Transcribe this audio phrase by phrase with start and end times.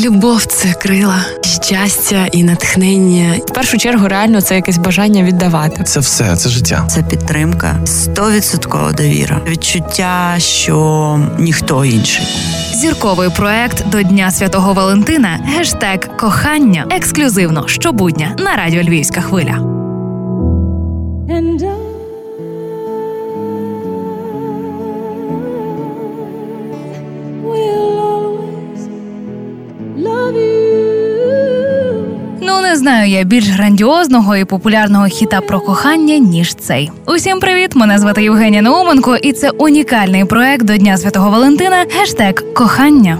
[0.00, 1.24] Любов це крила,
[1.62, 3.34] щастя і натхнення.
[3.46, 5.84] В першу чергу, реально це якесь бажання віддавати.
[5.84, 6.86] Це все, це життя.
[6.90, 12.26] Це підтримка, стовідсоткова довіра, відчуття, що ніхто інший.
[12.74, 15.40] Зірковий проект до Дня Святого Валентина.
[15.44, 19.58] Гештег кохання ексклюзивно щобудня на радіо Львівська хвиля.
[32.78, 36.90] Знаю я більш грандіозного і популярного хіта про кохання ніж цей.
[37.06, 37.74] Усім привіт!
[37.74, 41.84] Мене звати Євгенія Науменко, і це унікальний проект до Дня Святого Валентина.
[42.00, 43.18] Гештег кохання.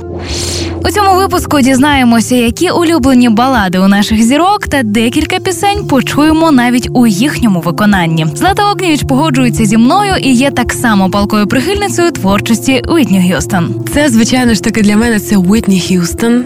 [0.84, 6.88] У цьому випуску дізнаємося, які улюблені балади у наших зірок, та декілька пісень почуємо навіть
[6.92, 8.26] у їхньому виконанні.
[8.34, 13.74] Злата Огнєвіч погоджується зі мною і є так само палкою прихильницею творчості Уітні Г'юстон.
[13.94, 16.44] Це, звичайно ж таки, для мене це Уітні Х'юстон,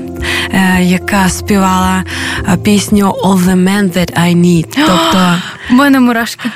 [0.53, 2.05] е, яка співала
[2.49, 4.67] е, пісню All the Men That I Need.
[4.77, 5.35] Тобто
[5.71, 6.51] У мене мурашки.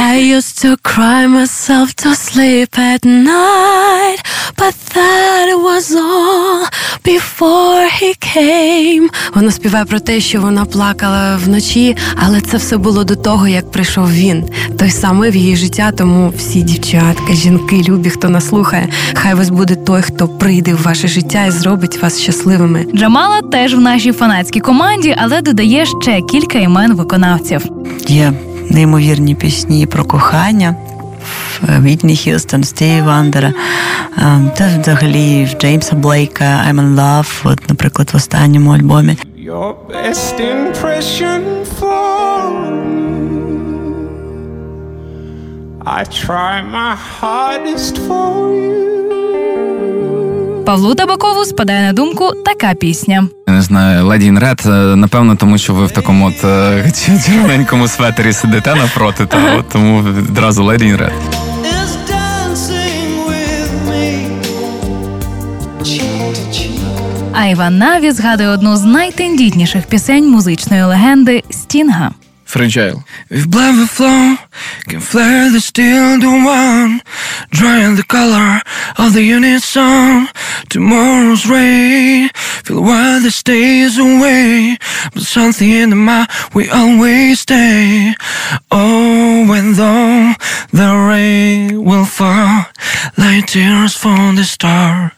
[0.00, 4.18] I used to cry myself to sleep at night,
[4.56, 6.66] but that was all
[7.04, 9.08] before he came.
[9.34, 13.70] Вона співає про те, що вона плакала вночі, але це все було до того, як
[13.70, 14.44] прийшов він.
[14.78, 19.48] Той самий в її життя, тому всі дівчатка, жінки, любі, хто нас слухає, хай вас
[19.48, 22.86] буде той, хто прийде в ваше життя і зробить вас щасливими.
[22.94, 27.64] Джамала теж в нашій фанатській команді, але додає ще кілька імен виконавців.
[28.06, 28.32] Є
[28.70, 30.76] неймовірні пісні про кохання.
[31.62, 33.52] В Вітні Х'юстон, Стіві Вандера,
[34.18, 39.16] ем, та взагалі в Джеймса Блейка I'm in Love, от, наприклад, в останньому альбомі.
[39.46, 41.40] Your best impression
[41.80, 42.88] for me.
[45.84, 48.88] I try my hardest for you.
[50.68, 53.28] Павлу Табакову спадає на думку така пісня.
[53.46, 56.92] Я не знаю, Lady in Red, е, напевно, тому що ви в такому от е,
[57.26, 61.10] червоненькому светері сидите напроти, то от тому відразу Lady in
[67.40, 72.12] А Іван Наві згадує одну з найтендітніших пісень музичної легенди Стінга.
[72.48, 73.04] Fragile.
[73.28, 74.36] We've blame flow,
[74.88, 77.02] can flare the steel the one,
[77.50, 78.62] drying the color
[78.96, 80.28] of the unison.
[80.70, 82.30] Tomorrow's rain,
[82.64, 84.78] feel why the stays away,
[85.12, 88.14] but something in the mind we always stay.
[88.70, 90.32] Oh, when though
[90.72, 92.64] the rain will fall,
[93.18, 95.12] like tears from the star,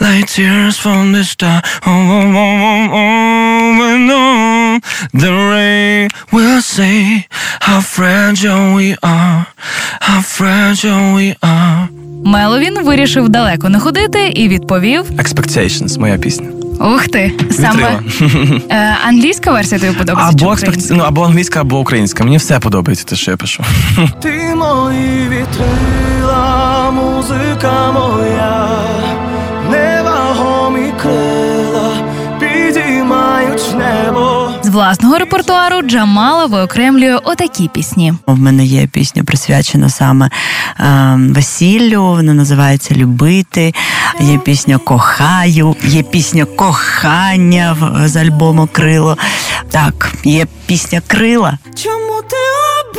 [0.00, 1.62] like tears from the star.
[1.86, 4.41] Oh, oh, oh, oh, oh, when oh.
[5.14, 7.26] The rain will say
[7.60, 9.46] how fragile we are,
[10.00, 11.88] how fragile we are.
[12.24, 16.46] Меловін вирішив далеко не ходити і відповів: Expectations, моя пісня.
[16.80, 18.00] Ух ти, саме
[18.70, 20.36] е, англійська версія тобі подобається.
[20.36, 20.70] Або, українська?
[20.70, 20.98] експект...
[20.98, 22.24] ну, або англійська, або українська.
[22.24, 23.64] Мені все подобається, те, що я пишу.
[24.22, 28.68] Ти мої вітрила, музика моя,
[29.70, 31.61] невагомі крила,
[34.72, 38.14] власного репертуару Джамала виокремлює отакі пісні.
[38.26, 40.30] В мене є пісня присвячена саме
[40.80, 42.02] е, весіллю.
[42.04, 43.74] Вона називається Любити.
[44.20, 49.16] Є пісня Кохаю, є пісня Кохання в- з альбому Крило.
[49.70, 51.58] Так, є пісня Крила.
[51.82, 52.36] Чому ти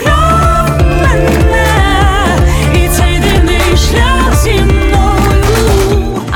[0.01, 0.32] обрав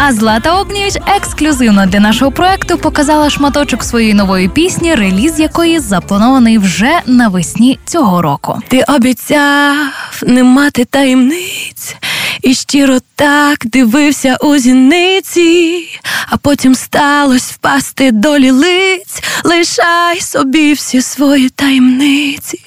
[0.09, 6.57] А Злата Огнєвіч ексклюзивно для нашого проекту показала шматочок своєї нової пісні, реліз якої запланований
[6.57, 8.59] вже навесні цього року.
[8.67, 11.95] Ти обіцяв не мати таємниць,
[12.41, 15.83] і щиро так дивився у зіниці,
[16.27, 19.23] а потім сталося впасти долі лиць.
[19.43, 22.59] Лишай собі всі свої таємниці.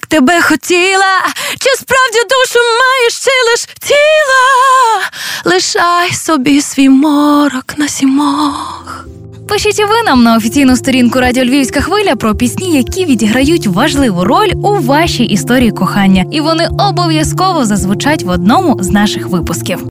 [0.00, 1.20] Так тебе хотіла.
[1.58, 5.10] Чи справді душу маєш чи лиш тіла?
[5.44, 9.06] Лишай собі свій морок на сімох.
[9.48, 14.24] Пишіть і ви нам на офіційну сторінку Радіо Львівська хвиля про пісні, які відіграють важливу
[14.24, 19.86] роль у вашій історії кохання, і вони обов'язково зазвучать в одному з наших випусків.